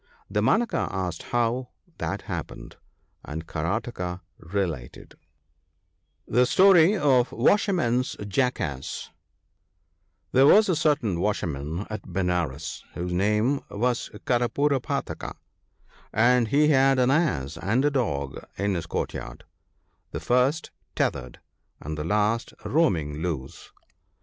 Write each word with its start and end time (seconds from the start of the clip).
Damanaka 0.33 0.87
asked 0.91 1.21
how 1.29 1.69
that 1.99 2.23
happened, 2.23 2.77
and 3.23 3.45
Karataka 3.45 4.21
related:— 4.39 5.13
@Hje 6.27 6.33
£torp 6.57 6.97
of 6.99 7.29
tfie 7.29 7.37
D£a$jerman'g 7.37 8.17
3Iacfta££ 8.27 9.09
'HERE 10.33 10.45
was 10.47 10.67
a 10.69 10.75
certain 10.75 11.19
Washerman 11.19 11.85
(54) 11.89 11.93
at 11.93 12.11
Benares, 12.11 12.83
whose 12.95 13.13
name 13.13 13.61
was 13.69 14.09
Carpiirapataka, 14.25 15.35
and 16.11 16.47
he 16.47 16.69
had 16.69 16.97
an 16.97 17.11
Ass 17.11 17.57
and 17.57 17.85
a 17.85 17.91
Dog 17.91 18.43
in 18.57 18.73
his 18.73 18.87
court 18.87 19.13
yard; 19.13 19.43
the 20.09 20.19
first 20.19 20.71
tethered, 20.95 21.39
and 21.79 21.95
the 21.95 22.03
last 22.03 22.53
roaming 22.65 23.19
loose. 23.21 23.71